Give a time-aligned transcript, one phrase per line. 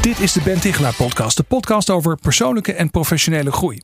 [0.00, 3.82] Dit is de Ben Tichelaar podcast, de podcast over persoonlijke en professionele groei.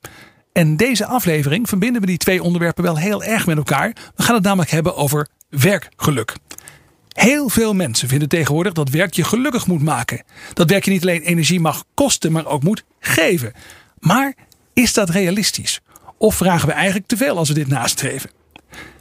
[0.52, 3.96] En deze aflevering verbinden we die twee onderwerpen wel heel erg met elkaar.
[4.14, 6.36] We gaan het namelijk hebben over werkgeluk.
[7.08, 10.22] Heel veel mensen vinden tegenwoordig dat werk je gelukkig moet maken.
[10.52, 13.52] Dat werk je niet alleen energie mag kosten, maar ook moet geven.
[13.98, 14.34] Maar
[14.72, 15.80] is dat realistisch?
[16.19, 18.30] Of vragen we eigenlijk te veel als we dit nastreven?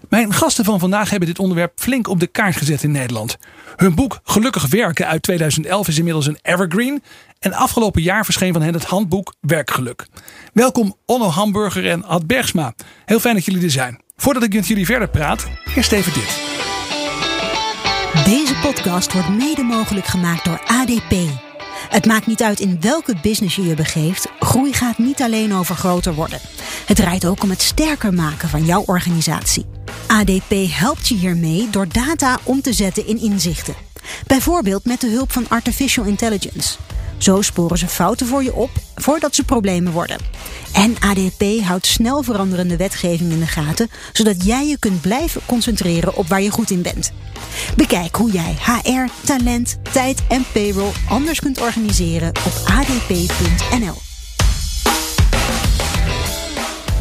[0.09, 3.37] Mijn gasten van vandaag hebben dit onderwerp flink op de kaart gezet in Nederland.
[3.75, 7.03] Hun boek Gelukkig werken uit 2011 is inmiddels een evergreen.
[7.39, 10.07] En afgelopen jaar verscheen van hen het handboek Werkgeluk.
[10.53, 12.73] Welkom Onno Hamburger en Ad Bergsma.
[13.05, 14.01] Heel fijn dat jullie er zijn.
[14.15, 16.43] Voordat ik met jullie verder praat, eerst even dit.
[18.25, 21.13] Deze podcast wordt mede mogelijk gemaakt door ADP.
[21.95, 24.27] Het maakt niet uit in welke business je je begeeft.
[24.39, 26.39] Groei gaat niet alleen over groter worden.
[26.85, 29.65] Het draait ook om het sterker maken van jouw organisatie.
[30.07, 33.75] ADP helpt je hiermee door data om te zetten in inzichten.
[34.27, 36.77] Bijvoorbeeld met de hulp van artificial intelligence.
[37.17, 40.17] Zo sporen ze fouten voor je op voordat ze problemen worden.
[40.73, 46.15] En ADP houdt snel veranderende wetgeving in de gaten, zodat jij je kunt blijven concentreren
[46.15, 47.11] op waar je goed in bent.
[47.75, 54.04] Bekijk hoe jij HR, talent, tijd en payroll anders kunt organiseren op adp.nl.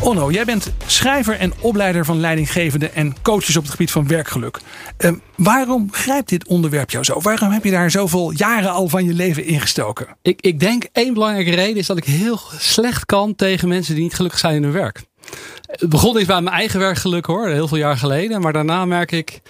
[0.05, 4.61] Onno, jij bent schrijver en opleider van leidinggevenden en coaches op het gebied van werkgeluk.
[4.99, 7.21] Uh, waarom grijpt dit onderwerp jou zo?
[7.21, 10.07] Waarom heb je daar zoveel jaren al van je leven ingestoken?
[10.23, 14.03] Ik, ik denk één belangrijke reden is dat ik heel slecht kan tegen mensen die
[14.03, 15.03] niet gelukkig zijn in hun werk.
[15.67, 18.41] Het begon eens bij mijn eigen werkgeluk hoor, heel veel jaar geleden.
[18.41, 19.41] Maar daarna merk ik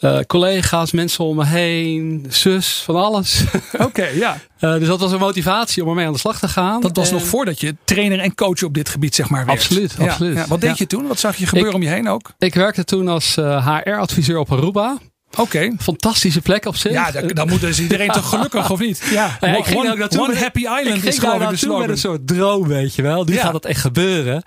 [0.00, 3.44] uh, collega's, mensen om me heen, zus, van alles.
[3.78, 4.38] Oké, ja.
[4.60, 6.80] Uh, dus dat was een motivatie om ermee aan de slag te gaan.
[6.80, 9.58] Dat was nog voordat je trainer en coach op dit gebied zeg maar werd.
[9.58, 10.36] Absoluut, ja, absoluut.
[10.36, 10.46] Ja.
[10.46, 11.06] Wat deed je toen?
[11.06, 12.32] Wat zag je gebeuren ik, om je heen ook?
[12.38, 14.98] Ik werkte toen als uh, HR-adviseur op Aruba.
[15.36, 15.40] Oké.
[15.40, 15.72] Okay.
[15.78, 16.92] Fantastische plek op zich.
[16.92, 19.02] Ja, dan, moet dus iedereen toch gelukkig of niet?
[19.10, 21.56] Ja, ja ik ging one, ook naartoe one met, happy island ik is gewoon de
[21.56, 21.80] slogan.
[21.80, 23.24] met een soort droom, weet je wel.
[23.24, 23.40] Nu Ja.
[23.40, 24.42] gaat het echt gebeuren.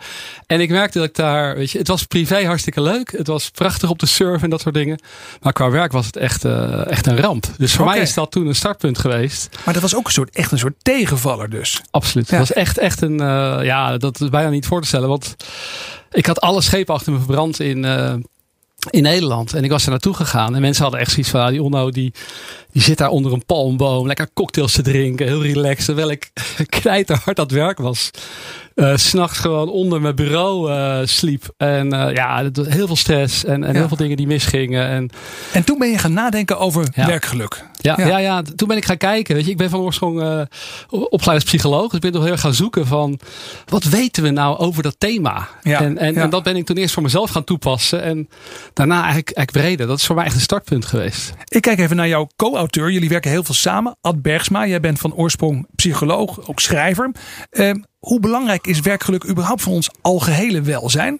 [0.45, 3.11] En ik merkte dat ik daar, weet je, het was privé hartstikke leuk.
[3.11, 5.01] Het was prachtig op de surf en dat soort dingen.
[5.41, 7.45] Maar qua werk was het echt, uh, echt een ramp.
[7.57, 9.49] Dus voor mij is dat toen een startpunt geweest.
[9.65, 11.81] Maar dat was ook een soort, echt een soort tegenvaller dus.
[11.91, 12.29] Absoluut.
[12.29, 12.37] Ja.
[12.37, 15.09] Het was echt, echt een, uh, ja, dat is bijna niet voor te stellen.
[15.09, 15.35] Want
[16.11, 18.13] ik had alle schepen achter me verbrand in, uh,
[18.89, 19.53] in Nederland.
[19.53, 20.55] En ik was er naartoe gegaan.
[20.55, 22.13] En mensen hadden echt zoiets van, ah, die Onno die,
[22.71, 24.07] die zit daar onder een palmboom.
[24.07, 25.27] Lekker cocktails te drinken.
[25.27, 25.85] Heel relaxed.
[25.85, 26.31] Terwijl ik
[26.81, 28.11] knijterhard aan het werk was.
[28.77, 31.43] Uh, S'nachts gewoon onder mijn bureau uh, sliep.
[31.57, 33.43] En uh, ja, heel veel stress.
[33.45, 33.77] En, en Ja.
[33.79, 34.87] heel veel dingen die misgingen.
[34.87, 35.09] En
[35.53, 37.05] En toen ben je gaan nadenken over Ja.
[37.07, 37.63] werkgeluk.
[37.81, 38.07] ja, Ja.
[38.07, 38.17] ja.
[38.17, 39.35] Ja, toen ben ik gaan kijken.
[39.35, 40.41] Weet je, ik ben van oorsprong uh,
[40.89, 41.85] opgeleid als psycholoog.
[41.85, 43.19] Dus ik ben toch heel erg gaan zoeken van
[43.65, 45.47] wat weten we nou over dat thema?
[45.61, 48.01] Ja, En, en, dat ben ik toen eerst voor mezelf gaan toepassen.
[48.03, 48.29] En
[48.73, 49.87] daarna eigenlijk, eigenlijk breder.
[49.87, 51.33] Dat is voor mij echt een startpunt geweest.
[51.45, 52.91] Ik kijk even naar jouw co-auteur.
[52.91, 53.95] Jullie werken heel veel samen.
[54.01, 57.11] Ad Bergsma, jij bent van oorsprong psycholoog, ook schrijver.
[57.49, 61.19] Eh, hoe belangrijk is werkgeluk überhaupt voor ons algehele welzijn?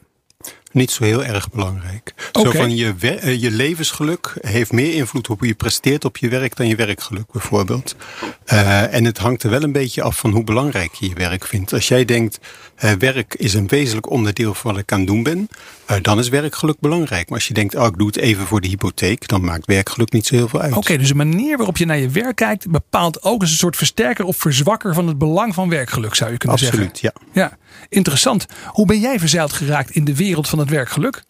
[0.78, 2.14] Niet zo heel erg belangrijk.
[2.32, 6.30] Zo van je, eh, je levensgeluk heeft meer invloed op hoe je presteert op je
[6.30, 7.96] werk dan je werkgeluk bijvoorbeeld.
[8.46, 11.46] Eh, en het hangt er wel een beetje af van hoe belangrijk je je werk
[11.46, 11.74] vindt.
[11.74, 12.40] Als jij denkt,
[12.76, 15.50] eh, werk is een wezenlijk onderdeel van wat ik aan het doen ben,
[16.02, 17.30] dan is werkgeluk belangrijk.
[17.30, 20.12] Maar als je denkt, oh, ik doe het even voor de hypotheek, dan maakt werkgeluk
[20.12, 20.76] niet zo heel veel uit.
[20.76, 23.76] Oké, dus de manier waarop je naar je werk kijkt bepaalt ook als een soort
[23.76, 27.12] versterker of verzwakker van het belang van werkgeluk, zou je kunnen Absoluut, ja.
[27.14, 27.32] zeggen.
[27.34, 27.58] Ja,
[27.90, 28.46] interessant.
[28.66, 31.24] Hoe ben jij verzeild geraakt in de wereld van het werkgeluk?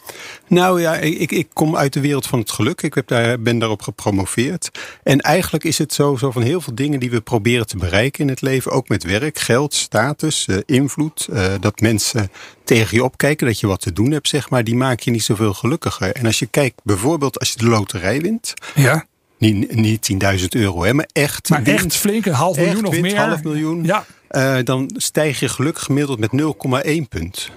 [0.47, 2.81] Nou ja, ik, ik kom uit de wereld van het geluk.
[2.81, 4.69] Ik heb daar, ben daarop gepromoveerd.
[5.03, 8.21] En eigenlijk is het zo, zo van heel veel dingen die we proberen te bereiken
[8.21, 8.71] in het leven.
[8.71, 11.27] Ook met werk, geld, status, eh, invloed.
[11.33, 12.31] eh, dat mensen
[12.63, 14.63] tegen je opkijken, dat je wat te doen hebt, zeg maar.
[14.63, 16.11] Die maken je niet zoveel gelukkiger.
[16.11, 18.53] En als je kijkt, bijvoorbeeld als je de loterij wint.
[18.75, 19.05] Ja,
[19.37, 20.01] Niet, niet
[20.39, 21.49] 10.000 euro, hè, maar echt.
[21.49, 23.17] maar wint, echt flink, een half miljoen echt of wint, meer.
[23.17, 23.83] half miljoen.
[23.83, 27.51] Ja, eh, dan stijg je geluk gemiddeld met 0,1 punt.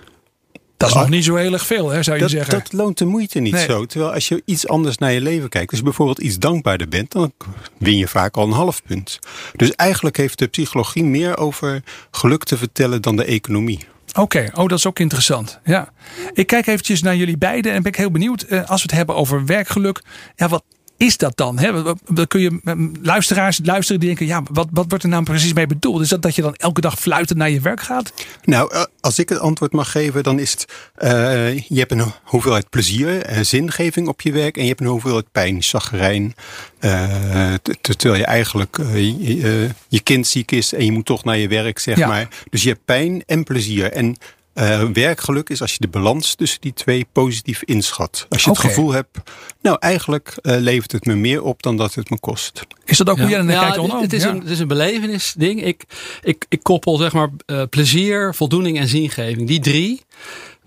[0.81, 2.53] Dat is nog niet zo heel erg veel, hè, zou je Dat, zeggen.
[2.59, 3.65] dat loont de moeite niet Nee.
[3.65, 3.87] zo.
[3.87, 5.69] Terwijl als je iets anders naar je leven kijkt.
[5.71, 7.13] Als je bijvoorbeeld iets dankbaarder bent.
[7.13, 7.33] Dan
[7.79, 9.19] win je vaak al een half punt.
[9.57, 13.79] Dus eigenlijk heeft de psychologie meer over geluk te vertellen dan de economie.
[14.19, 15.59] Oké, oh, dat is ook interessant.
[15.65, 15.93] Ja.
[16.33, 18.43] Ik kijk eventjes naar jullie beiden en ben ik heel benieuwd.
[18.43, 20.03] eh, als we het hebben over werkgeluk.
[20.37, 20.63] Ja, wat,
[21.01, 21.59] is dat dan?
[21.59, 21.83] Hè?
[22.09, 22.61] Dan kun je
[23.03, 26.01] luisteraars luisteren die denken, ja, wat, wat wordt er nou precies mee bedoeld?
[26.01, 28.13] Is dat dat je dan elke dag fluitend naar je werk gaat?
[28.45, 32.13] Nou, eh, als ik het antwoord mag geven, dan is het, uh, je hebt een
[32.23, 36.35] hoeveelheid plezier en zingeving op je werk en je hebt een hoeveelheid pijn, chagrijn.
[36.81, 41.49] Uh, terwijl je eigenlijk je, je, kind ziek is en je moet toch naar je
[41.49, 42.29] werk, zeg maar.
[42.51, 43.93] Dus je hebt pijn en plezier.
[43.93, 44.17] En
[44.55, 48.27] uh, werkgeluk is als je de balans tussen die twee positief inschat.
[48.29, 49.19] Als je het gevoel hebt,
[49.63, 52.67] nou eigenlijk uh, levert het me meer op dan dat het me kost.
[52.85, 53.93] Is dat ook hoe jij naar ja, kijkt?
[54.01, 55.65] Het, is een, het is een belevenisding.
[55.65, 55.85] Ik,
[56.23, 59.47] ik, ik koppel zeg maar uh, plezier, voldoening en zingeving.
[59.47, 60.01] Die drie.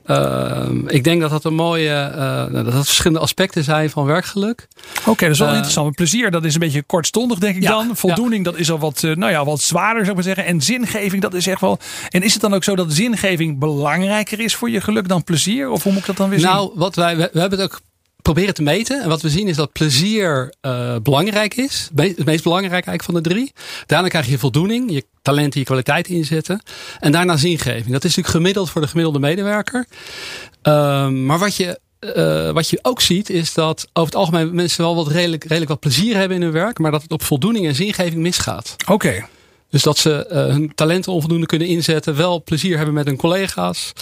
[0.08, 4.68] Uh, ik denk dat dat een mooie, uh, dat dat verschillende aspecten zijn van werkgeluk.
[5.00, 5.96] Oké, okay, dat is wel uh, interessant.
[5.96, 7.96] Plezier, dat is een beetje kortstondig, denk ik ja, dan.
[7.96, 8.52] Voldoening, ja.
[8.52, 10.46] dat is al wat, nou ja, wat zwaarder, zou ik maar zeggen.
[10.46, 11.80] En zingeving, dat is echt wel.
[12.10, 15.70] En is het dan ook zo dat zingeving belangrijker is voor je geluk dan plezier?
[15.70, 16.50] Of hoe moet ik dat dan weer zien?
[16.50, 17.82] Nou, wat wij, we, we hebben het ook
[18.24, 19.02] proberen te meten.
[19.02, 21.90] En wat we zien is dat plezier uh, belangrijk is.
[21.96, 23.54] Het meest belangrijk eigenlijk van de drie.
[23.86, 26.62] Daarna krijg je voldoening, je talenten, je kwaliteit inzetten.
[27.00, 27.86] En daarna zingeving.
[27.86, 29.86] Dat is natuurlijk gemiddeld voor de gemiddelde medewerker.
[30.64, 31.80] Uh, maar wat je
[32.16, 35.70] uh, wat je ook ziet is dat over het algemeen mensen wel wat redelijk, redelijk
[35.70, 36.80] wat plezier hebben in hun werk.
[36.80, 38.76] Maar dat het op voldoening en zingeving misgaat.
[38.88, 39.26] Oké.
[39.74, 42.16] Dus dat ze uh, hun talenten onvoldoende kunnen inzetten.
[42.16, 43.94] Wel plezier hebben met hun collega's.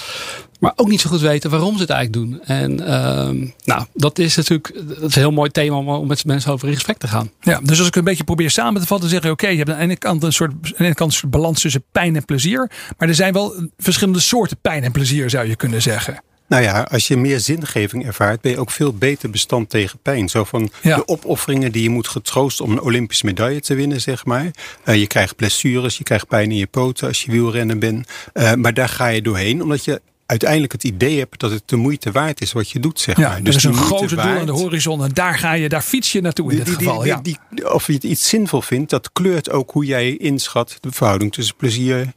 [0.59, 2.41] Maar ook niet zo goed weten waarom ze het eigenlijk doen.
[2.43, 6.51] En uh, nou, dat is natuurlijk dat is een heel mooi thema om met mensen
[6.51, 7.31] over in gesprek te gaan.
[7.41, 9.77] Ja, dus als ik een beetje probeer samen te vatten, zeggen: oké, je hebt aan
[9.77, 12.71] de ene kant een soort, aan ene kant een soort balans tussen pijn en plezier.
[12.97, 16.23] Maar er zijn wel verschillende soorten pijn en plezier, zou je kunnen zeggen.
[16.51, 20.29] Nou ja, als je meer zingeving ervaart, ben je ook veel beter bestand tegen pijn.
[20.29, 20.95] Zo van ja.
[20.95, 24.51] de opofferingen die je moet getroost om een Olympische medaille te winnen, zeg maar.
[24.85, 28.07] Uh, je krijgt blessures, je krijgt pijn in je poten als je wielrennen bent.
[28.33, 31.75] Uh, maar daar ga je doorheen, omdat je uiteindelijk het idee hebt dat het de
[31.75, 33.43] moeite waard is wat je doet, zeg ja, maar.
[33.43, 36.11] Dus er is een grote doel aan de horizon en daar ga je, daar fiets
[36.11, 37.21] je naartoe in dit die, geval.
[37.21, 37.69] Die, ja.
[37.69, 41.55] of je het iets zinvol vindt, dat kleurt ook hoe jij inschat de verhouding tussen
[41.55, 42.13] plezier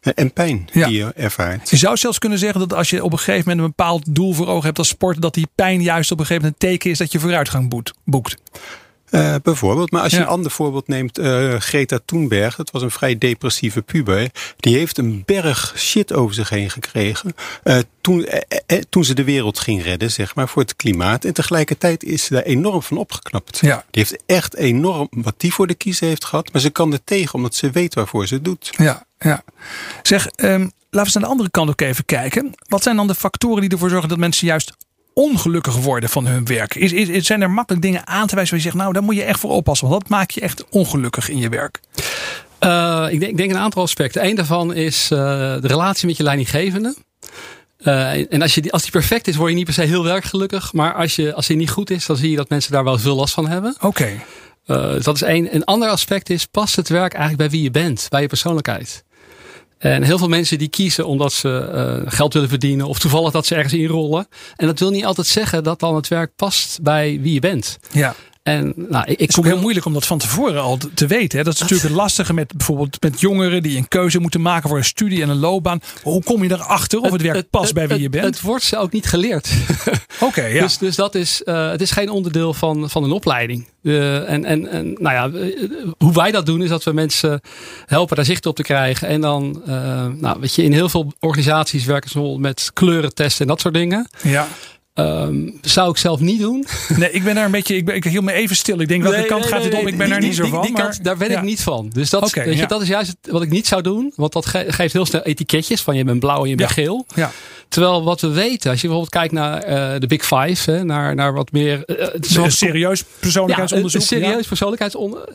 [0.00, 0.86] en pijn ja.
[0.86, 1.70] die je ervaart.
[1.70, 4.32] Je zou zelfs kunnen zeggen dat als je op een gegeven moment een bepaald doel
[4.32, 6.90] voor ogen hebt als sport, dat die pijn juist op een gegeven moment een teken
[6.90, 7.68] is dat je vooruitgang
[8.04, 8.36] boekt.
[9.10, 9.90] Uh, bijvoorbeeld.
[9.90, 10.22] Maar als je ja.
[10.22, 14.30] een ander voorbeeld neemt, uh, Greta Thunberg, dat was een vrij depressieve puber.
[14.56, 17.34] Die heeft een berg shit over zich heen gekregen.
[17.64, 18.28] Uh, toen,
[18.88, 21.24] toen ze de wereld ging redden, zeg maar, voor het klimaat.
[21.24, 23.58] En tegelijkertijd is ze daar enorm van opgeknapt.
[23.58, 23.84] Ja.
[23.90, 26.52] Die heeft echt enorm wat die voor de kiezer heeft gehad.
[26.52, 28.70] Maar ze kan er tegen, omdat ze weet waarvoor ze het doet.
[28.76, 29.42] Ja, ja.
[30.02, 32.54] Zeg, um, laten we eens aan de andere kant ook even kijken.
[32.68, 34.72] Wat zijn dan de factoren die ervoor zorgen dat mensen juist
[35.14, 36.74] ongelukkig worden van hun werk?
[36.74, 39.16] Is, is, zijn er makkelijk dingen aan te wijzen waar je zegt, nou daar moet
[39.16, 41.80] je echt voor oppassen, want dat maakt je echt ongelukkig in je werk?
[42.60, 44.24] Uh, ik, denk, ik, denk, een aantal aspecten.
[44.24, 45.18] Eén daarvan is uh,
[45.60, 46.94] de relatie met je leidinggevende.
[47.78, 50.04] Uh, en als, je die, als die perfect is, word je niet per se heel
[50.04, 50.72] werkgelukkig.
[50.72, 52.98] Maar als, je, als die niet goed is, dan zie je dat mensen daar wel
[52.98, 53.74] veel last van hebben.
[53.80, 53.86] Oké.
[53.86, 54.20] Okay.
[54.66, 55.54] Uh, dat is één.
[55.54, 59.04] Een ander aspect is, past het werk eigenlijk bij wie je bent, bij je persoonlijkheid?
[59.80, 61.70] En heel veel mensen die kiezen omdat ze
[62.04, 64.26] uh, geld willen verdienen of toevallig dat ze ergens inrollen.
[64.56, 67.78] En dat wil niet altijd zeggen dat dan het werk past bij wie je bent.
[67.90, 68.14] Ja.
[68.42, 71.38] En, nou, ik, het is ook heel moeilijk om dat van tevoren al te weten.
[71.38, 71.44] Hè?
[71.44, 74.78] Dat is natuurlijk het lastige met bijvoorbeeld met jongeren die een keuze moeten maken voor
[74.78, 75.80] een studie en een loopbaan.
[76.02, 78.24] Hoe kom je erachter of het werk het, past het, bij wie je bent?
[78.24, 79.50] Het wordt ze ook niet geleerd.
[79.88, 80.62] Oké, okay, ja.
[80.62, 83.68] Dus, dus dat is, uh, het is geen onderdeel van, van een opleiding.
[83.82, 85.48] Uh, en, en, en nou ja,
[85.98, 87.40] hoe wij dat doen is dat we mensen
[87.86, 89.08] helpen daar zicht op te krijgen.
[89.08, 93.46] En dan, uh, nou weet je, in heel veel organisaties werken ze met kleurentesten en
[93.46, 94.08] dat soort dingen.
[94.22, 94.48] Ja.
[95.00, 96.66] Um, zou ik zelf niet doen.
[96.96, 97.76] Nee, ik ben daar een beetje.
[97.76, 98.80] Ik, ben, ik hield me even stil.
[98.80, 99.86] Ik denk welke nee, kant nee, gaat dit nee, om?
[99.86, 100.62] Ik ben die, daar niet die, zo van.
[100.62, 101.38] Die maar, kant, daar ben ja.
[101.38, 101.90] ik niet van.
[101.92, 102.66] Dus dat, okay, weet je, ja.
[102.66, 104.12] dat is juist wat ik niet zou doen.
[104.16, 106.74] Want dat ge geeft heel snel etiketjes van je bent blauw en je bent ja.
[106.74, 107.06] geel.
[107.14, 107.30] Ja.
[107.68, 111.14] Terwijl wat we weten, als je bijvoorbeeld kijkt naar uh, de Big Five, hè, naar,
[111.14, 111.82] naar wat meer.
[111.86, 112.06] Uh,
[112.44, 114.02] een serieus persoonlijkheidsonderzoek.
[114.02, 115.34] Ja, een serieus persoonlijkheidsonderzoek.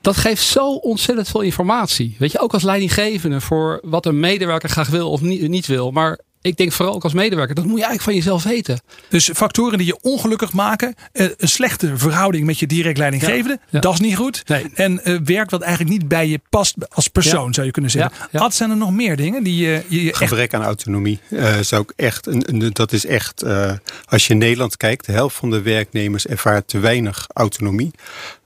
[0.00, 2.16] Dat geeft zo ontzettend veel informatie.
[2.18, 5.90] Weet je, ook als leidinggevende voor wat een medewerker graag wil of niet, niet wil.
[5.90, 8.80] Maar ik denk vooral ook als medewerker, dat moet je eigenlijk van jezelf weten.
[9.08, 13.80] Dus factoren die je ongelukkig maken, een slechte verhouding met je direct leidinggevende, ja, ja.
[13.80, 14.42] dat is niet goed.
[14.46, 14.66] Nee.
[14.74, 17.52] En uh, werk wat eigenlijk niet bij je past als persoon, ja.
[17.52, 18.12] zou je kunnen zeggen.
[18.32, 19.82] Wat zijn er nog meer dingen die je.
[19.88, 22.26] je Gebrek aan autonomie uh, zou ik echt.
[22.26, 23.44] Een, dat is echt.
[23.44, 23.72] Uh,
[24.08, 27.90] als je in Nederland kijkt, de helft van de werknemers ervaart te weinig autonomie.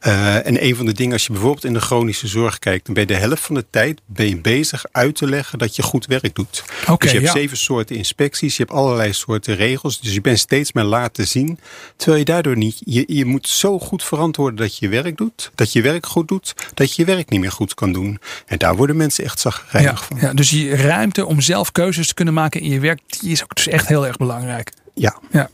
[0.06, 2.94] Uh, en een van de dingen, als je bijvoorbeeld in de chronische zorg kijkt, dan
[2.94, 5.82] ben je de helft van de tijd ben je bezig uit te leggen dat je
[5.82, 6.64] goed werk doet.
[6.82, 7.40] Okay, dus je hebt ja.
[7.40, 11.58] zeven soorten inspecties, je hebt allerlei soorten regels, dus je bent steeds maar laten zien.
[11.96, 15.50] Terwijl je daardoor niet, je, je moet zo goed verantwoorden dat je je werk doet,
[15.54, 18.18] dat je werk goed doet, dat je je werk niet meer goed kan doen.
[18.46, 20.18] En daar worden mensen echt zagrijnig ja, van.
[20.20, 23.42] Ja, dus die ruimte om zelf keuzes te kunnen maken in je werk, die is
[23.42, 24.72] ook dus echt heel erg belangrijk.
[24.94, 25.18] Ja.
[25.30, 25.50] ja.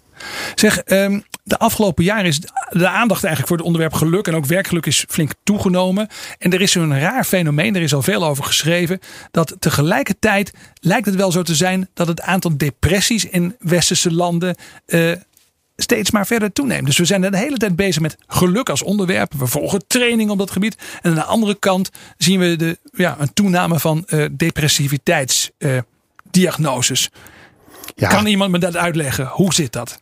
[0.55, 4.47] Zeg, um, de afgelopen jaren is de aandacht eigenlijk voor het onderwerp geluk en ook
[4.47, 6.09] werkgeluk is flink toegenomen.
[6.39, 8.99] En er is zo'n raar fenomeen, er is al veel over geschreven,
[9.31, 14.57] dat tegelijkertijd lijkt het wel zo te zijn dat het aantal depressies in westerse landen
[14.87, 15.13] uh,
[15.77, 16.87] steeds maar verder toeneemt.
[16.87, 19.35] Dus we zijn de hele tijd bezig met geluk als onderwerp.
[19.35, 20.77] We volgen training op dat gebied.
[21.03, 27.11] En aan de andere kant zien we de, ja, een toename van uh, depressiviteitsdiagnoses.
[27.13, 27.19] Uh,
[27.95, 28.09] ja.
[28.09, 29.27] Kan iemand me dat uitleggen?
[29.27, 30.01] Hoe zit dat?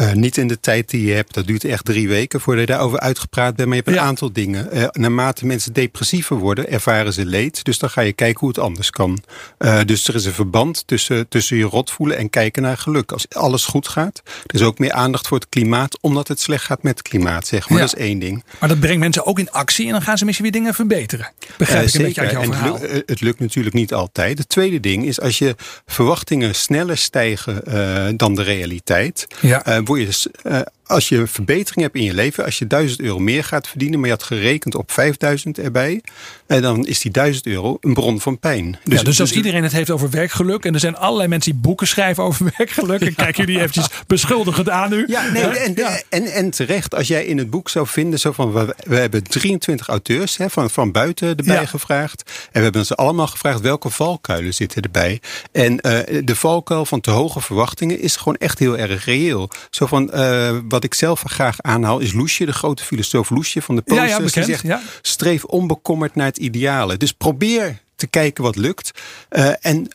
[0.00, 1.34] Uh, niet in de tijd die je hebt.
[1.34, 3.68] Dat duurt echt drie weken voordat je daarover uitgepraat bent.
[3.68, 4.68] Maar je hebt een aantal dingen.
[4.72, 7.64] Uh, naarmate mensen depressiever worden, ervaren ze leed.
[7.64, 9.22] Dus dan ga je kijken hoe het anders kan.
[9.58, 13.12] Uh, dus er is een verband tussen, tussen je rot voelen en kijken naar geluk.
[13.12, 14.22] Als alles goed gaat.
[14.46, 17.46] Er is ook meer aandacht voor het klimaat, omdat het slecht gaat met het klimaat.
[17.46, 17.78] Zeg maar.
[17.78, 17.84] Ja.
[17.84, 18.44] Dat is één ding.
[18.60, 21.32] Maar dat brengt mensen ook in actie en dan gaan ze misschien weer dingen verbeteren.
[21.56, 22.00] Begrijp ik zeker.
[22.00, 24.38] een beetje uit jouw en het, lukt, het lukt natuurlijk niet altijd.
[24.38, 25.54] Het tweede ding is als je
[25.86, 29.26] verwachtingen sneller stijgen dan de realiteit.
[29.40, 33.00] Ja word je dus, uh, als je verbetering hebt in je leven, als je 1000
[33.00, 36.02] euro meer gaat verdienen, maar je had gerekend op 5000 erbij,
[36.46, 38.78] en dan is die 1000 euro een bron van pijn.
[38.84, 41.52] Dus, ja, dus als dus iedereen het heeft over werkgeluk, en er zijn allerlei mensen
[41.52, 45.04] die boeken schrijven over werkgeluk, en kijk jullie eventjes beschuldigend aan nu.
[45.06, 46.00] Ja, nee, en, ja.
[46.08, 49.22] En, en, terecht, als jij in het boek zou vinden, zo van, we, we hebben
[49.22, 51.66] 23 auteurs hè, van, van buiten erbij ja.
[51.66, 55.20] gevraagd, en we hebben ze allemaal gevraagd welke valkuilen zitten erbij.
[55.52, 59.48] En uh, de valkuil van te hoge verwachtingen is gewoon echt heel erg reëel.
[59.70, 63.76] Zo van, uh, wat ik zelf graag aanhaal is Loesje, de grote filosoof Loesje van
[63.76, 64.10] de Posters.
[64.10, 64.82] Ja, ja, bekend, die zegt, ja.
[65.02, 66.96] streef onbekommerd naar het ideale.
[66.96, 68.90] Dus probeer te kijken wat lukt.
[69.30, 69.88] Uh, en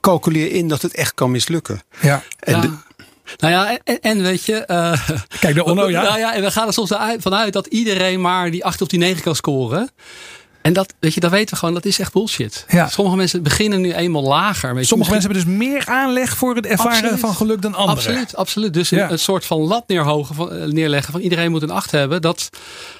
[0.00, 1.82] calculeer in dat het echt kan mislukken.
[2.00, 2.22] Ja.
[2.38, 2.60] En ja.
[2.60, 2.70] De,
[3.36, 4.64] nou ja, en, en weet je.
[4.66, 5.08] Uh,
[5.40, 6.02] Kijk, de Onno, ja.
[6.02, 8.98] Nou ja, en we gaan er soms vanuit dat iedereen maar die 8 of die
[8.98, 9.90] 9 kan scoren.
[10.62, 12.64] En dat, weet je, dat weten we gewoon, dat is echt bullshit.
[12.68, 12.88] Ja.
[12.88, 14.74] Sommige mensen beginnen nu eenmaal lager.
[14.74, 17.20] Weet Sommige mensen hebben dus meer aanleg voor het ervaren absoluut.
[17.20, 17.96] van geluk dan anderen.
[17.96, 18.74] Absoluut, absoluut.
[18.74, 19.04] Dus ja.
[19.04, 22.22] een, een, soort van lat neerhogen, van, neerleggen van iedereen moet een acht hebben.
[22.22, 22.50] Dat,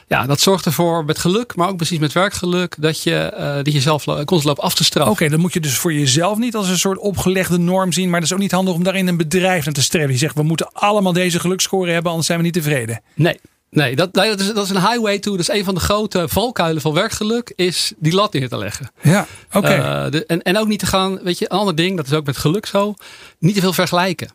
[0.06, 3.72] ja, dat zorgt ervoor met geluk, maar ook precies met werkgeluk, dat je, uh, dat
[3.72, 5.12] jezelf constant loopt af te straffen.
[5.12, 8.10] Oké, okay, dan moet je dus voor jezelf niet als een soort opgelegde norm zien.
[8.10, 10.12] Maar dat is ook niet handig om daarin een bedrijf aan te streven.
[10.12, 13.02] Je zegt, we moeten allemaal deze gelukscore hebben, anders zijn we niet tevreden.
[13.14, 13.40] Nee,
[13.70, 15.30] Nee, dat, dat, is, dat is een highway to.
[15.30, 17.52] Dat is een van de grote valkuilen van werkgeluk.
[17.56, 18.90] Is die lat neer te leggen.
[19.02, 19.58] Ja, oké.
[19.58, 20.08] Okay.
[20.08, 21.22] Uh, en, en ook niet te gaan.
[21.22, 21.96] Weet je, een ander ding.
[21.96, 22.94] Dat is ook met geluk zo.
[23.38, 24.28] Niet te veel vergelijken.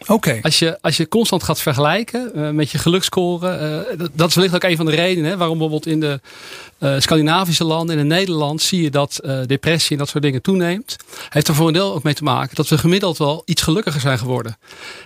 [0.00, 0.12] Oké.
[0.12, 0.38] Okay.
[0.42, 3.84] Als, je, als je constant gaat vergelijken uh, met je gelukscore.
[3.90, 5.30] Uh, dat, dat is wellicht ook een van de redenen.
[5.30, 6.20] Hè, waarom bijvoorbeeld in de
[6.98, 10.96] Scandinavische landen en in Nederland zie je dat depressie en dat soort dingen toeneemt.
[11.28, 14.00] Heeft er voor een deel ook mee te maken dat we gemiddeld wel iets gelukkiger
[14.00, 14.56] zijn geworden.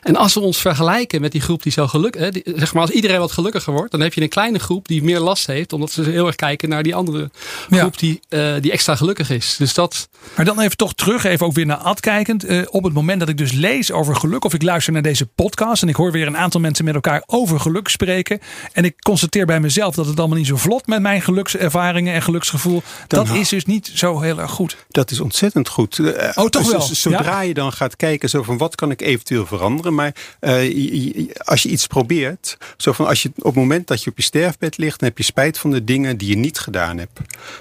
[0.02, 2.42] En als we ons vergelijken met die groep die zo gelukkig.
[2.44, 3.90] zeg maar als iedereen wat gelukkiger wordt.
[3.90, 5.72] Dan heb je een kleine groep die meer last heeft.
[5.72, 7.30] Omdat ze heel erg kijken naar die andere
[7.70, 8.18] groep ja.
[8.28, 9.56] die, die extra gelukkig is.
[9.58, 10.08] Dus dat...
[10.36, 11.24] Maar dan even toch terug.
[11.24, 12.68] Even ook weer naar Ad kijkend.
[12.70, 14.44] op het moment dat ik dus lees over geluk.
[14.44, 15.82] Of ik luister naar deze podcast.
[15.82, 18.40] En ik hoor weer een aantal mensen met elkaar over geluk spreken.
[18.72, 21.22] En ik constateer bij mezelf dat het allemaal niet zo vlot met mijn
[21.70, 22.82] gelukservaringen en geluksgevoel.
[23.06, 24.76] Dan dat is dus niet zo heel erg goed.
[24.88, 26.00] Dat is ontzettend goed.
[26.34, 26.80] Oh, toch wel?
[26.80, 27.40] Zodra ja?
[27.40, 29.94] je dan gaat kijken zo van wat kan ik eventueel veranderen.
[29.94, 32.56] Maar uh, als je iets probeert.
[32.76, 34.98] Zo van als je op het moment dat je op je sterfbed ligt.
[35.00, 37.20] Dan heb je spijt van de dingen die je niet gedaan hebt.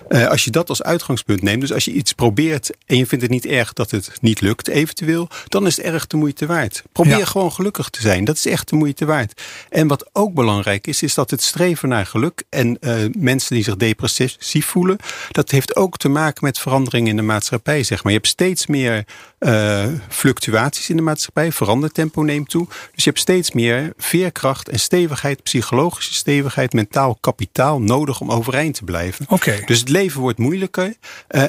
[0.09, 1.61] Uh, als je dat als uitgangspunt neemt.
[1.61, 4.67] Dus als je iets probeert en je vindt het niet erg dat het niet lukt
[4.67, 5.27] eventueel.
[5.47, 6.83] Dan is het erg de moeite waard.
[6.91, 7.25] Probeer ja.
[7.25, 8.25] gewoon gelukkig te zijn.
[8.25, 9.41] Dat is echt de moeite waard.
[9.69, 13.63] En wat ook belangrijk is, is dat het streven naar geluk en uh, mensen die
[13.63, 14.97] zich depressief voelen,
[15.31, 17.83] dat heeft ook te maken met veranderingen in de maatschappij.
[17.83, 18.11] Zeg maar.
[18.11, 19.05] Je hebt steeds meer
[19.39, 22.67] uh, fluctuaties in de maatschappij, verandertempo neemt toe.
[22.67, 28.75] Dus je hebt steeds meer veerkracht en stevigheid, psychologische stevigheid, mentaal kapitaal nodig om overeind
[28.75, 29.25] te blijven.
[29.29, 29.63] Okay.
[29.65, 30.93] Dus het leven wordt moeilijker.
[31.29, 31.43] Uh,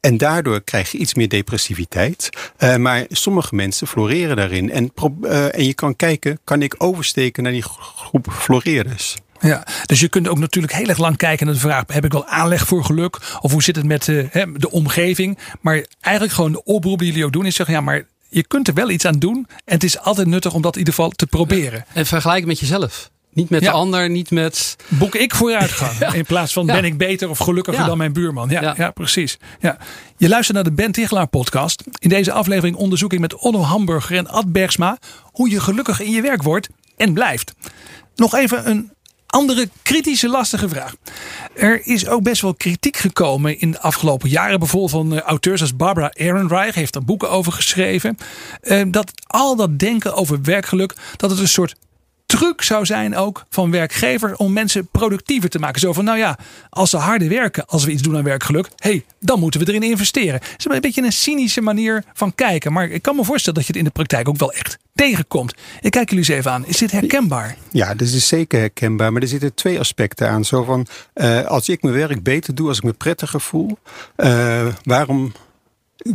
[0.00, 2.28] en daardoor krijg je iets meer depressiviteit.
[2.58, 4.70] Uh, maar sommige mensen floreren daarin.
[4.70, 4.92] En,
[5.22, 9.16] uh, en je kan kijken, kan ik oversteken naar die groep floreerders?
[9.40, 12.12] Ja, dus je kunt ook natuurlijk heel erg lang kijken naar de vraag: heb ik
[12.12, 13.18] wel aanleg voor geluk?
[13.40, 15.38] Of hoe zit het met uh, de omgeving?
[15.60, 18.68] Maar eigenlijk gewoon de oproep die jullie ook doen is zeggen: ja, maar je kunt
[18.68, 19.46] er wel iets aan doen.
[19.64, 21.84] En het is altijd nuttig om dat in ieder geval te proberen.
[21.92, 23.10] En vergelijk met jezelf.
[23.32, 23.70] Niet met ja.
[23.70, 24.76] de ander, niet met.
[24.88, 25.98] Boek ik vooruitgang.
[26.00, 26.12] ja.
[26.12, 26.72] In plaats van ja.
[26.72, 28.48] ben ik beter of gelukkiger dan mijn buurman.
[28.48, 28.90] Ja, ja.
[28.90, 29.38] precies.
[29.60, 29.78] Ja.
[30.16, 31.84] Je luistert naar de Ben Tichelaar podcast.
[31.98, 36.10] In deze aflevering onderzoek ik met Onno Hamburger en Ad Bergsma hoe je gelukkig in
[36.10, 37.54] je werk wordt en blijft.
[38.14, 38.92] Nog even een
[39.30, 40.94] andere kritische lastige vraag.
[41.54, 44.58] Er is ook best wel kritiek gekomen in de afgelopen jaren.
[44.58, 48.16] Bijvoorbeeld van uh, auteurs als Barbara Ehrenreich heeft er boeken over geschreven.
[48.62, 51.74] Uh, dat al dat denken over werkgeluk, dat het een soort
[52.30, 55.80] truc zou zijn ook van werkgevers om mensen productiever te maken.
[55.80, 59.04] Zo van, nou ja, als ze harder werken, als we iets doen aan werkgeluk, hey,
[59.20, 60.34] dan moeten we erin investeren.
[60.34, 62.72] Het is een beetje een cynische manier van kijken.
[62.72, 65.54] Maar ik kan me voorstellen dat je het in de praktijk ook wel echt tegenkomt.
[65.80, 66.66] Ik kijk jullie eens even aan.
[66.66, 67.56] Is dit herkenbaar?
[67.70, 69.12] Ja, dit is zeker herkenbaar.
[69.12, 70.44] Maar er zitten twee aspecten aan.
[70.44, 73.78] Zo van, uh, als ik mijn werk beter doe, als ik me prettiger voel,
[74.16, 75.32] uh, waarom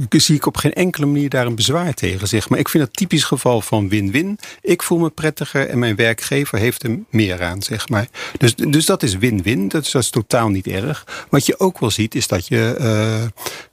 [0.10, 2.28] zie ik op geen enkele manier daar een bezwaar tegen.
[2.28, 4.40] Zeg maar ik vind het typisch geval van win-win.
[4.62, 7.62] Ik voel me prettiger en mijn werkgever heeft er meer aan.
[7.62, 8.08] Zeg maar.
[8.38, 9.68] dus, dus dat is win-win.
[9.68, 11.26] Dat, dat, is totaal niet erg.
[11.30, 12.76] Wat je ook wel ziet is dat je,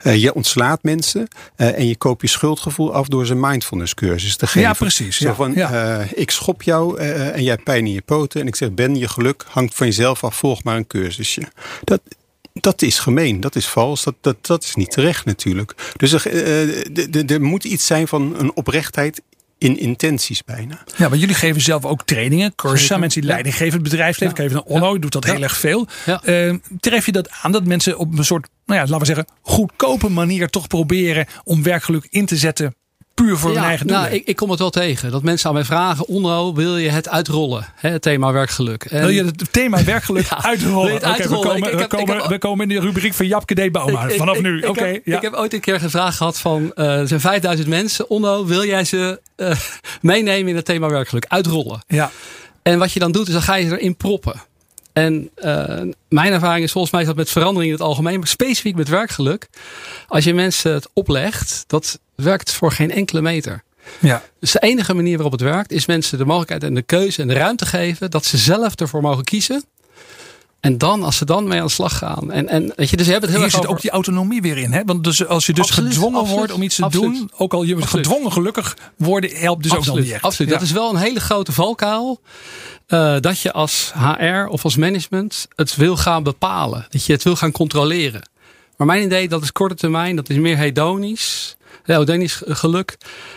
[0.06, 4.36] uh, je ontslaat mensen uh, en je koopt je schuldgevoel af door ze mindfulness cursus
[4.36, 4.60] te geven.
[4.60, 5.16] Ja, precies.
[5.16, 6.04] Zo van, ja.
[6.14, 8.40] ik schop jou en jij hebt pijn in je poten.
[8.40, 10.36] En ik zeg, Ben, je geluk hangt van jezelf af.
[10.36, 11.42] Volg maar een cursusje.
[11.84, 12.00] Dat,
[12.52, 15.74] dat is gemeen, dat is vals, dat, dat, dat is niet terecht natuurlijk.
[15.96, 19.22] Dus er, uh, er moet iets zijn van een oprechtheid
[19.58, 20.84] in intenties bijna.
[20.96, 24.36] Ja, maar jullie geven zelf ook trainingen, cursussen aan mensen die leiding geven het bedrijfsleven.
[24.36, 24.42] Ja.
[24.42, 25.88] Geven een Onno, doet dat heel erg veel.
[26.24, 29.26] Uh, tref je dat aan dat mensen op een soort, nou ja, laten we zeggen,
[29.42, 32.74] goedkope manier toch proberen om werkgeluk in te zetten
[33.14, 34.04] puur voor hun eigen doelen.
[34.04, 35.10] Nou, ik, ik, kom het wel tegen.
[35.10, 37.66] Dat mensen aan mij vragen, Onno, wil je het uitrollen?
[37.74, 38.84] Hè, het thema werkgeluk.
[38.84, 41.02] En, wil je het thema werkgeluk ja, uitrollen?
[41.02, 41.42] Uitrollen?
[41.42, 43.72] We, komen, ik, ik we, komen, heb, we komen in de rubriek van Japke D.
[43.72, 44.08] Bauma.
[44.08, 44.68] Vanaf nu, oké.
[44.68, 45.16] Okay, ja.
[45.16, 48.10] Ik heb ooit een keer gevraagd gehad van, uh, er zijn 5000 mensen.
[48.10, 49.56] Onno, wil jij ze uh,
[50.00, 51.24] meenemen in het thema werkgeluk?
[51.28, 51.82] Uitrollen.
[51.86, 52.10] Ja.
[52.62, 54.42] En wat je dan doet, is dan ga je erin proppen.
[54.92, 58.76] En uh, mijn ervaring is volgens mij dat met verandering in het algemeen, maar specifiek
[58.76, 59.48] met werkgeluk.
[60.08, 63.62] Als je mensen het oplegt, dat werkt voor geen enkele meter.
[63.98, 64.22] Ja.
[64.40, 67.28] Dus de enige manier waarop het werkt, is mensen de mogelijkheid en de keuze en
[67.28, 69.64] de ruimte geven dat ze zelf ervoor mogen kiezen.
[70.60, 72.32] En dan, als ze dan mee aan de slag gaan.
[72.32, 74.58] En, en weet je, dus je hebt het heel Hier zit ook die autonomie weer
[74.58, 74.72] in.
[74.72, 74.82] Hè?
[74.84, 77.54] Want dus als je dus absoluut, gedwongen absoluut, wordt om iets te absoluut, doen, ook
[77.54, 80.22] al je gedwongen gelukkig worden, helpt dus ook dan niet echt.
[80.22, 80.50] Absoluut.
[80.50, 80.58] Ja.
[80.58, 82.20] Dat is wel een hele grote valkuil.
[82.88, 86.86] Uh, dat je als HR of als management het wil gaan bepalen.
[86.90, 88.28] Dat je het wil gaan controleren.
[88.76, 91.56] Maar mijn idee, dat is korte termijn, dat is meer hedonisch.
[91.84, 92.96] Ja, hedonisch geluk.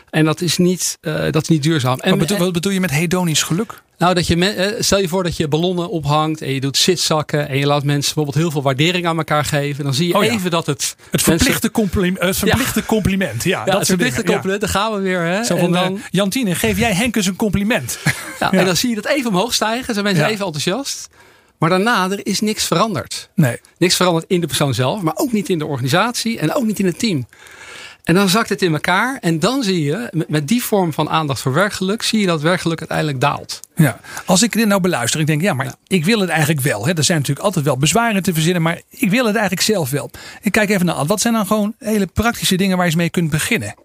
[0.10, 2.00] En dat is niet, uh, dat is niet duurzaam.
[2.00, 3.84] En, wat, bedoel, wat bedoel je met hedonisch geluk?
[3.98, 7.58] Nou, dat je, stel je voor dat je ballonnen ophangt en je doet zitzakken en
[7.58, 9.84] je laat mensen bijvoorbeeld heel veel waardering aan elkaar geven.
[9.84, 10.32] Dan zie je oh ja.
[10.32, 10.96] even dat het.
[11.12, 12.86] Het verplichte, compliment, het verplichte ja.
[12.86, 13.44] compliment.
[13.44, 14.32] Ja, ja dat het verplichte dingen.
[14.32, 15.22] compliment, daar gaan we weer.
[15.22, 15.44] Hè?
[15.44, 17.98] Zo van, en dan, uh, Jantine, geef jij Henk eens een compliment.
[18.40, 19.94] Ja, En dan zie je dat even omhoog stijgen.
[19.94, 21.08] Zijn mensen even enthousiast.
[21.58, 23.30] Maar daarna, er is niks veranderd.
[23.36, 23.60] Nee.
[23.78, 26.80] Niks veranderd in de persoon zelf, maar ook niet in de organisatie en ook niet
[26.80, 27.28] in het team.
[28.06, 29.18] En dan zakt het in elkaar.
[29.22, 32.80] En dan zie je, met die vorm van aandacht voor werkgeluk, zie je dat werkgeluk
[32.80, 33.60] uiteindelijk daalt.
[33.76, 35.76] Ja, als ik dit nou beluister, ik denk, ja, maar ja.
[35.88, 36.86] ik wil het eigenlijk wel.
[36.86, 36.94] Hè.
[36.94, 40.12] Er zijn natuurlijk altijd wel bezwaren te verzinnen, maar ik wil het eigenlijk zelf wel.
[40.42, 43.30] Ik kijk even naar, wat zijn dan gewoon hele praktische dingen waar je mee kunt
[43.30, 43.76] beginnen?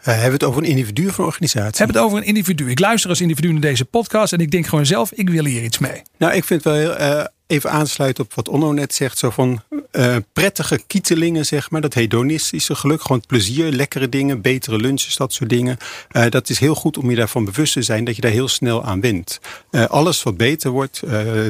[0.00, 1.76] Uh, hebben we het over een individu of een organisatie?
[1.76, 2.70] Hebben het over een individu.
[2.70, 5.62] Ik luister als individu naar deze podcast en ik denk gewoon zelf, ik wil hier
[5.62, 6.02] iets mee.
[6.18, 9.18] Nou, ik vind het wel heel, uh, even aansluiten op wat Onno net zegt.
[9.18, 11.80] Zo van uh, prettige kietelingen, zeg maar.
[11.80, 13.02] Dat hedonistische geluk.
[13.02, 15.76] Gewoon plezier, lekkere dingen, betere lunches, dat soort dingen.
[16.12, 18.48] Uh, dat is heel goed om je daarvan bewust te zijn dat je daar heel
[18.48, 19.40] snel aan wint.
[19.70, 21.02] Uh, alles wat beter wordt,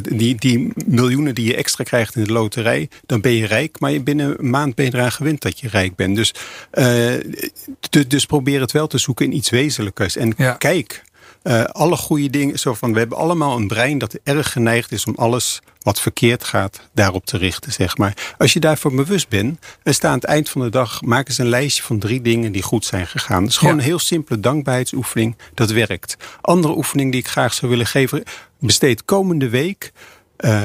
[0.03, 3.81] die, die miljoenen die je extra krijgt in de loterij, dan ben je rijk.
[3.81, 6.17] Maar binnen een maand ben je eraan gewend dat je rijk bent.
[6.17, 6.35] Dus,
[8.09, 10.17] dus probeer het wel te zoeken in iets wezenlijkers.
[10.17, 10.53] En ja.
[10.53, 11.03] kijk.
[11.43, 12.59] Uh, alle goede dingen.
[12.59, 16.45] Zo van, we hebben allemaal een brein dat erg geneigd is om alles wat verkeerd
[16.45, 18.35] gaat daarop te richten, zeg maar.
[18.39, 21.39] Als je daarvoor bewust bent, en sta aan het eind van de dag, maak eens
[21.39, 23.43] een lijstje van drie dingen die goed zijn gegaan.
[23.43, 23.81] Dat is gewoon ja.
[23.81, 25.37] een heel simpele dankbaarheidsoefening.
[25.55, 26.17] Dat werkt.
[26.41, 28.23] Andere oefening die ik graag zou willen geven,
[28.59, 29.93] besteed komende week.
[30.39, 30.63] Uh,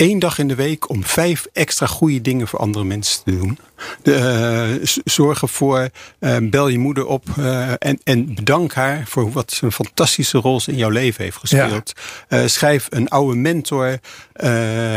[0.00, 3.58] één dag in de week om vijf extra goede dingen voor andere mensen te doen.
[4.02, 5.88] De, uh, zorg ervoor,
[6.20, 10.38] uh, bel je moeder op uh, en, en bedank haar voor wat ze een fantastische
[10.38, 11.92] rol in jouw leven heeft gespeeld.
[12.28, 12.48] Ja.
[12.48, 13.98] schrijf een oude mentor,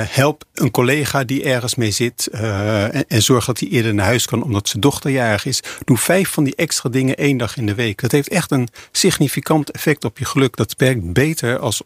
[0.07, 4.25] help een collega die ergens mee zit en, en, zorg dat hij eerder naar huis
[4.25, 5.63] kan omdat zijn dochter jarig is.
[5.85, 8.01] Doe vijf van die extra dingen één dag in de week.
[8.01, 10.55] Dat heeft echt een significant effect op je geluk.
[10.55, 11.81] Dat werkt beter als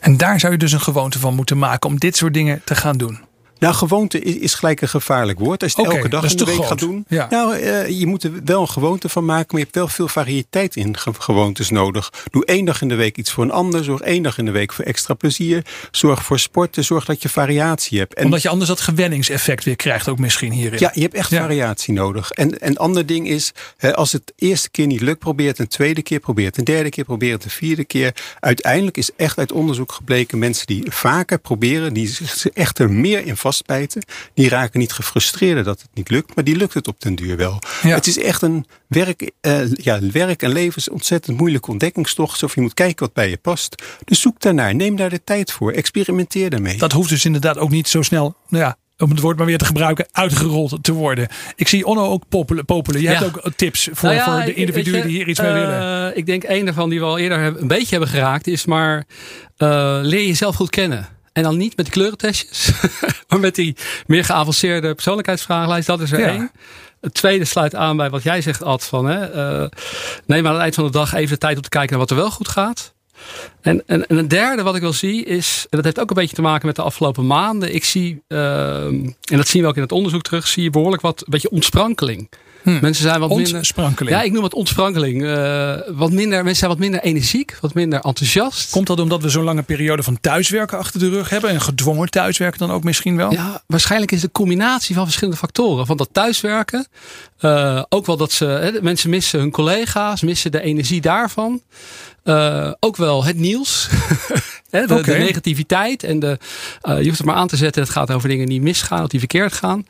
[0.00, 2.74] En daar zou je dus een gewoonte van moeten maken om dit soort dingen te
[2.74, 3.20] gaan doen.
[3.60, 5.62] Nou, gewoonte is, is gelijk een gevaarlijk woord.
[5.62, 6.66] Als je het okay, elke dag in de week groot.
[6.66, 7.04] gaat doen.
[7.08, 7.26] Ja.
[7.30, 10.08] Nou, uh, je moet er wel een gewoonte van maken, maar je hebt wel veel
[10.08, 12.12] variëteit in ge gewoontes nodig.
[12.30, 13.84] Doe één dag in de week iets voor een ander.
[13.84, 15.64] Zorg één dag in de week voor extra plezier.
[15.90, 16.84] Zorg voor sporten.
[16.84, 18.14] Zorg dat je variatie hebt.
[18.14, 20.78] En Omdat je anders dat gewenningseffect weer krijgt, ook misschien hierin.
[20.78, 21.40] Ja, je hebt echt ja.
[21.40, 22.30] variatie nodig.
[22.30, 23.52] En een ander ding is,
[23.94, 26.88] als het eerste keer niet lukt, probeer het een tweede keer, probeer het een derde
[26.88, 28.14] keer, probeer het een vierde keer.
[28.40, 33.26] Uiteindelijk is echt uit onderzoek gebleken, mensen die vaker proberen, die zich echt er meer
[33.26, 34.02] in vastbijten,
[34.34, 37.36] die raken niet gefrustreerd dat het niet lukt, maar die lukt het op den duur
[37.36, 37.58] wel.
[37.82, 37.94] Ja.
[37.94, 42.42] Het is echt een werk, eh, ja, werk en leven is een ontzettend moeilijke ontdekkingstocht.
[42.42, 43.82] Of je moet kijken wat bij je past.
[44.04, 46.78] Dus zoek daarnaar, neem daar de tijd voor, experimenteer daarmee.
[46.78, 49.58] Dat hoeft dus inderdaad ook niet zo snel, nou ja, om het woord maar weer
[49.58, 51.28] te gebruiken, uitgerold te worden.
[51.56, 52.64] Ik zie Onno ook popelen.
[52.64, 53.00] popelen.
[53.00, 53.18] Jij Ja.
[53.22, 55.54] hebt ook tips voor, Nou ja, voor de individuen je, die hier iets mee eh,
[55.58, 56.16] willen.
[56.16, 59.04] Ik denk een daarvan die we al eerder hebben, een beetje hebben geraakt is maar
[59.56, 61.08] eh, leer jezelf goed kennen.
[61.32, 62.70] En dan niet met die kleurentestjes,
[63.28, 65.86] maar met die meer geavanceerde persoonlijkheidsvragenlijst.
[65.86, 66.26] Dat is er Ja.
[66.28, 66.50] één.
[67.00, 68.84] Het tweede sluit aan bij wat jij zegt, Ad.
[68.84, 69.68] Van, hè, eh,
[70.26, 72.10] neem aan het eind van de dag even de tijd om te kijken naar wat
[72.10, 72.94] er wel goed gaat.
[73.60, 76.16] En, en, en een derde wat ik wel zie is, en dat heeft ook een
[76.16, 77.74] beetje te maken met de afgelopen maanden.
[77.74, 78.94] Ik zie, ehm,
[79.30, 81.50] en dat zien we ook in het onderzoek terug, zie je behoorlijk wat, een beetje
[81.50, 82.30] ontsprankeling.
[82.62, 84.08] Mensen zijn wat minder.
[84.08, 85.24] Ja, ik noem het ontsprankeling.
[85.24, 88.70] Eh, wat minder, mensen zijn wat minder energiek, wat minder enthousiast.
[88.70, 91.50] Komt dat omdat we zo'n lange periode van thuiswerken achter de rug hebben?
[91.50, 93.32] En gedwongen thuiswerken dan ook misschien wel?
[93.32, 95.86] Ja, waarschijnlijk is het de combinatie van verschillende factoren.
[95.86, 96.86] Van dat thuiswerken.
[97.38, 101.62] eh, ook wel dat ze, mensen missen hun collega's, missen de energie daarvan.
[102.22, 103.88] Eh, ook wel het nieuws.
[104.70, 106.02] De, negativiteit.
[106.04, 106.38] En de,
[106.82, 107.82] je hoeft het maar aan te zetten.
[107.82, 109.86] Het gaat over dingen die misgaan of die verkeerd gaan.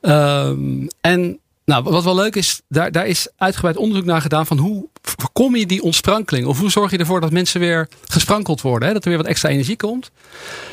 [0.00, 1.38] Ehm, en
[1.72, 5.56] nou, wat wel leuk is, daar, daar is uitgebreid onderzoek naar gedaan van hoe voorkom
[5.56, 6.46] je die ontsprankeling?
[6.46, 8.88] Of hoe zorg je ervoor dat mensen weer gesprankeld worden?
[8.88, 8.94] Hè?
[8.94, 10.10] Dat er weer wat extra energie komt.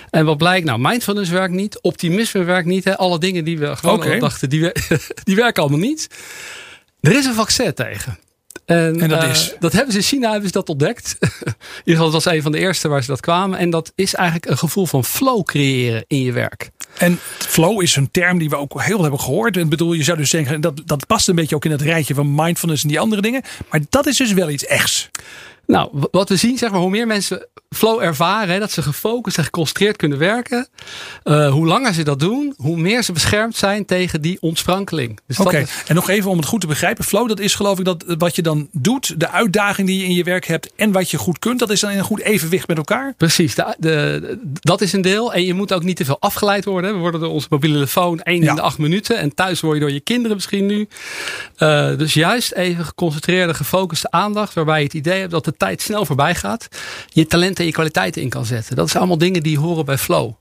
[0.10, 2.84] En wat blijkt, nou, mindfulness werkt niet, optimisme werkt niet.
[2.84, 2.98] Hè?
[2.98, 4.14] Alle dingen die we gewoon Oké.
[4.14, 4.72] al dachten, die,
[5.24, 6.08] die werken allemaal niet.
[7.02, 8.20] Er is een vaccin tegen.
[8.66, 9.56] En, En dat eh, is?
[9.60, 11.16] dat hebben ze in China hebben ze dat ontdekt.
[11.20, 13.60] in ieder geval, dat was een van de eerste waar ze dat kwamen.
[13.60, 16.70] En dat is eigenlijk een gevoel van flow creëren in je werk.
[16.98, 19.58] En flow is een term die we ook heel hebben gehoord.
[19.58, 22.14] En bedoel, je zou dus zeggen, dat, dat past een beetje ook in het rijtje
[22.14, 23.42] van mindfulness en die andere dingen.
[23.70, 25.10] Maar dat is dus wel iets echts.
[25.70, 29.38] Nou, wat we zien, zeg maar, hoe meer mensen flow ervaren, hè, dat ze gefocust
[29.38, 30.68] en geconcentreerd kunnen werken,
[31.24, 35.20] eh, hoe langer ze dat doen, hoe meer ze beschermd zijn tegen die ontsprankeling.
[35.28, 37.04] Dus Oké, is- en nog even om het goed te begrijpen.
[37.04, 40.14] Flow, dat is geloof ik dat wat je dan doet, de uitdaging die je in
[40.14, 42.68] je werk hebt en wat je goed kunt, dat is dan in een goed evenwicht
[42.68, 43.14] met elkaar.
[43.18, 45.34] Precies, de, de- dat is een deel.
[45.34, 46.90] En je moet ook niet te veel afgeleid worden.
[46.90, 46.96] hè.
[46.96, 48.50] We worden door onze mobiele telefoon één Ja.
[48.50, 49.18] in de acht minuten.
[49.18, 50.88] En thuis word je door je kinderen misschien nu.
[51.56, 54.54] Eh, dus juist even geconcentreerde, gefocuste aandacht.
[54.54, 56.68] Waarbij je het idee hebt dat de tijd snel voorbij gaat.
[57.08, 58.76] Je talenten en je kwaliteiten in kan zetten.
[58.76, 60.34] Dat zijn allemaal dingen die horen bij flow.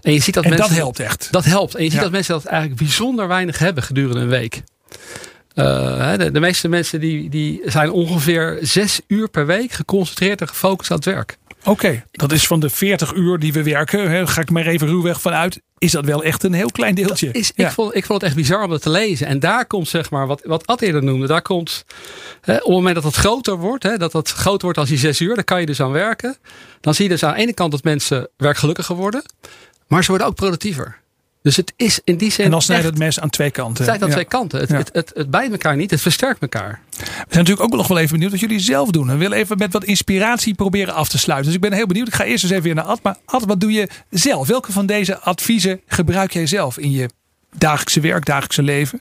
[0.00, 0.68] En je ziet dat En mensen.
[0.68, 1.28] dat helpt echt.
[1.30, 1.74] Dat helpt.
[1.74, 4.62] En je ziet dat mensen dat eigenlijk bijzonder weinig hebben gedurende een week.
[5.54, 10.48] Eh, de, de meeste mensen die, die zijn ongeveer zes uur per week geconcentreerd en
[10.48, 11.38] gefocust aan het werk.
[11.64, 14.86] Oké, dat is van de 40 uur die we werken, hè, ga ik maar even
[14.86, 17.30] ruwweg vanuit, is dat wel echt een heel klein deeltje.
[17.32, 17.66] Is, Ja.
[17.66, 19.26] ik, vond, ik vond het echt bizar om dat te lezen.
[19.26, 21.84] En daar komt zeg maar, wat, wat Ad eerder noemde, daar komt,
[22.40, 24.98] hè, op het moment dat het groter wordt, hè, dat dat groter wordt als die
[24.98, 26.36] zes uur, daar kan je dus aan werken.
[26.80, 29.22] Dan zie je dus aan de ene kant dat mensen werkgelukkiger worden,
[29.86, 30.98] maar ze worden ook productiever.
[31.48, 32.44] Dus het is in die zin.
[32.44, 33.74] En dan snijdt het mes aan twee kanten.
[33.74, 34.14] het snijdt aan Ja.
[34.14, 34.60] twee kanten.
[34.60, 34.76] Het, Ja.
[34.76, 36.80] het, het, het bijt elkaar niet, het versterkt elkaar.
[36.90, 39.06] We zijn natuurlijk ook nog wel even benieuwd wat jullie zelf doen.
[39.06, 41.46] We willen even met wat inspiratie proberen af te sluiten.
[41.46, 42.06] Dus ik ben heel benieuwd.
[42.08, 43.02] Ik ga eerst eens even weer naar Ad.
[43.02, 44.46] Maar Ad, wat doe je zelf?
[44.46, 47.08] Welke van deze adviezen gebruik jij zelf in je
[47.56, 49.00] dagelijkse werk, dagelijkse leven?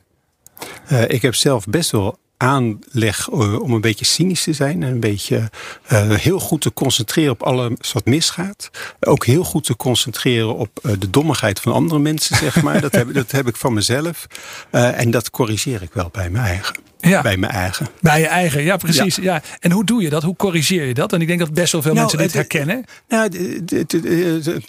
[0.88, 4.84] Eh, ik heb zelf best wel aanleg eh, om een beetje cynisch te zijn.
[4.84, 5.50] En een beetje
[5.88, 8.70] eh, heel goed te concentreren op alles wat misgaat.
[9.00, 12.82] Ook heel goed te concentreren op eh, de dommigheid van andere mensen, zeg maar.
[12.88, 14.28] dat, heb, dat heb ik van mezelf.
[14.72, 16.76] En dat corrigeer ik wel bij mijn eigen.
[17.00, 17.22] Ja.
[17.22, 17.88] Bij mijn eigen.
[18.02, 19.16] Bij je eigen, ja precies.
[19.16, 19.42] Ja.
[19.60, 20.24] En hoe doe je dat?
[20.24, 21.14] Hoe corrigeer je dat?
[21.14, 22.86] En ik denk dat best wel veel Nou, mensen dit herkennen.
[23.08, 23.30] Nou,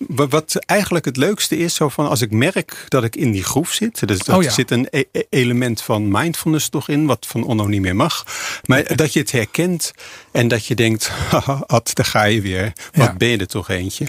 [0.06, 3.72] wat eigenlijk het leukste is, zo van als ik merk dat ik in die groef
[3.72, 4.08] zit.
[4.08, 4.50] Dus dat Oh ja.
[4.50, 8.24] zit een e- e- element van mindfulness toch in, wat van Onno niet meer mag.
[8.64, 9.92] Maar dat je het herkent
[10.32, 12.72] en dat je denkt, haha, Ad, daar ga je weer.
[12.92, 14.06] Wat ben je er toch eentje?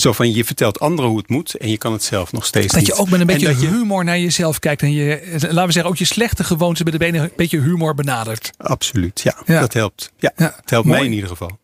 [0.00, 2.66] Zo van, je vertelt anderen hoe het moet en je kan het zelf nog steeds
[2.66, 2.86] Dat niet.
[2.86, 4.82] je ook met een En beetje je- humor naar jezelf kijkt.
[4.82, 8.50] En je, laten we zeggen, ook je slechte gewoontes met een beetje humor benadert.
[8.56, 9.36] Absoluut, ja.
[9.46, 9.60] Ja.
[9.60, 10.12] Dat helpt.
[10.18, 10.98] Ja, Ja, het helpt mooi.
[10.98, 11.58] mij in ieder geval.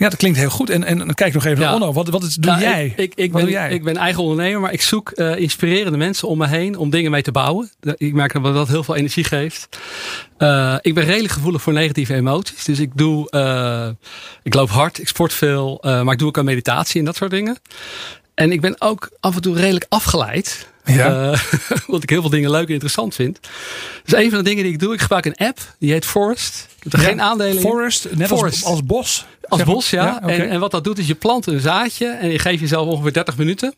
[0.00, 0.70] Ja, dat klinkt heel goed.
[0.70, 1.64] En, en dan kijk ik nog even Ja.
[1.64, 1.92] naar Onno.
[1.92, 2.84] Wat, wat is- doe Nou, jij?
[2.86, 3.70] Ik, ik, ik Wat ben, doe jij?
[3.72, 7.10] ik ben eigen ondernemer, maar ik zoek eh, inspirerende mensen om me heen om dingen
[7.10, 7.70] mee te bouwen.
[7.96, 9.68] Ik merk dat dat heel veel energie geeft.
[10.38, 12.64] Eh, ik ben redelijk gevoelig voor negatieve emoties.
[12.64, 13.88] Dus ik doe, eh,
[14.42, 17.30] ik loop hard, ik sport veel, maar ik doe ook aan meditatie en dat soort
[17.30, 17.58] dingen.
[18.34, 20.68] En ik ben ook af en toe redelijk afgeleid.
[20.84, 21.34] Ja.
[21.86, 23.38] Omdat ik heel veel dingen leuk en interessant vind.
[24.04, 25.58] Dus een van de dingen die ik doe, ik gebruik een app.
[25.78, 26.68] Die heet Forest.
[26.76, 27.60] Ik heb er Ja, geen aandelen in.
[27.60, 29.26] Forest, net Als, als bos.
[29.50, 30.22] Als bos, ja.
[30.22, 33.12] en, en wat dat doet is je plant een zaadje en je geeft jezelf ongeveer
[33.12, 33.74] 30 minuten.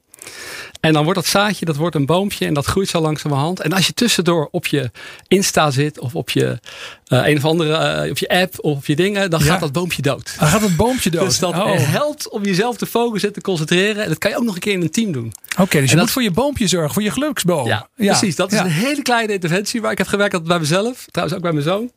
[0.81, 3.61] En dan wordt dat zaadje, dat wordt een boompje en dat groeit zo langzamerhand.
[3.61, 4.91] En als je tussendoor op je
[5.29, 6.59] Insta zit of op je
[7.07, 9.47] eh, een of andere, op je app of op je dingen, dan Ja.
[9.47, 10.35] gaat dat boompje dood.
[10.39, 11.25] Dan gaat het boompje dood.
[11.29, 11.75] Dus dat Oh.
[11.77, 14.03] helpt om jezelf te focussen en te concentreren.
[14.03, 15.33] En dat kan je ook nog een keer in een team doen.
[15.59, 17.67] Oké, dus je En moet dat- voor je boompje zorgen, voor je geluksboom.
[17.67, 18.37] Ja, precies.
[18.37, 18.65] Dat is ja.
[18.65, 19.81] een hele kleine interventie.
[19.81, 21.05] Maar ik heb gewerkt altijd bij mezelf.
[21.11, 21.91] Trouwens ook bij mijn zoon.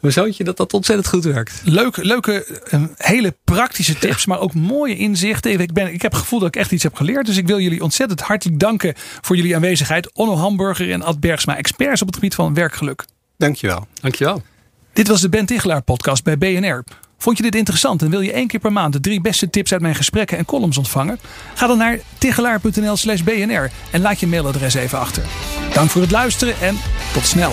[0.00, 1.60] Mijn zoontje, dat dat ontzettend goed werkt.
[1.64, 2.82] Leuke, leuke eh,
[3.14, 5.60] hele praktische tips, maar ook mooie inzichten.
[5.60, 7.26] Ik, ben, ik heb het gevoel dat ik echt iets heb geleerd.
[7.26, 10.12] Dus ik wil jullie ontzettend hartelijk danken voor jullie aanwezigheid.
[10.12, 13.04] Onno Hamburger en Ad Bergsma, experts op het gebied van werkgeluk.
[13.36, 13.86] Dankjewel.
[14.00, 14.42] Dankjewel.
[14.92, 16.84] Dit was de Ben Tichelaar podcast bij BNR.
[17.18, 19.72] Vond je dit interessant en wil je één keer per maand de drie beste tips
[19.72, 21.18] uit mijn gesprekken en columns ontvangen?
[21.54, 25.22] Ga dan naar tichelaar.nl slash BNR en laat je mailadres even achter.
[25.72, 26.76] Dank voor het luisteren en
[27.12, 27.52] tot snel.